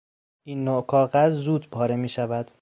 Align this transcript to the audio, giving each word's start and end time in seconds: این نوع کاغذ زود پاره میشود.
این 0.43 0.63
نوع 0.63 0.85
کاغذ 0.85 1.31
زود 1.33 1.69
پاره 1.69 1.95
میشود. 1.95 2.51